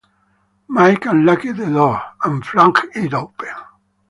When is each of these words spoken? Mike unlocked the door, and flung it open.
Mike 0.67 1.05
unlocked 1.05 1.55
the 1.57 1.67
door, 1.67 2.01
and 2.23 2.43
flung 2.43 2.73
it 2.95 3.13
open. 3.13 3.49